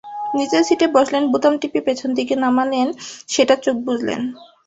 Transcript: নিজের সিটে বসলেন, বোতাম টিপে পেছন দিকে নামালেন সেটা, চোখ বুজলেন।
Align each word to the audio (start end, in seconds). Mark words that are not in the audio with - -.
নিজের 0.33 0.63
সিটে 0.67 0.87
বসলেন, 0.95 1.23
বোতাম 1.31 1.53
টিপে 1.61 1.81
পেছন 1.87 2.09
দিকে 2.17 2.33
নামালেন 2.43 2.87
সেটা, 3.29 3.55
চোখ 3.63 3.75
বুজলেন। 3.85 4.21